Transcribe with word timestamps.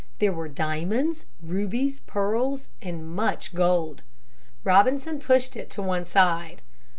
There 0.17 0.33
were 0.33 0.47
diamonds, 0.47 1.27
rubies, 1.43 1.99
pearls, 2.07 2.69
and 2.81 3.07
much 3.15 3.53
gold. 3.53 4.01
Robinson 4.63 5.19
pushed 5.19 5.55
it 5.55 5.69
to 5.69 5.83
one 5.83 6.05
side. 6.05 6.63